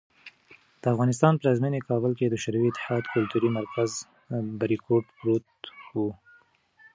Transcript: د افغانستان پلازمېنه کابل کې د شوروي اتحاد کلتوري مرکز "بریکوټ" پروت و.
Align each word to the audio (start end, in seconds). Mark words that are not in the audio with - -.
د 0.81 0.83
افغانستان 0.93 1.33
پلازمېنه 1.41 1.79
کابل 1.89 2.11
کې 2.19 2.25
د 2.29 2.35
شوروي 2.43 2.69
اتحاد 2.71 3.03
کلتوري 3.13 3.49
مرکز 3.59 3.91
"بریکوټ" 4.59 5.05
پروت 5.17 5.49
و. 5.95 5.97